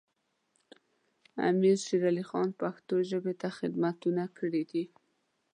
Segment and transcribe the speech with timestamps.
[1.49, 4.83] امیر شیر علی خان پښتو ژبې ته خدمتونه کړي دي.